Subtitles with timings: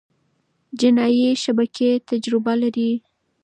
[0.79, 2.91] جنایي شبکې تجربه لري.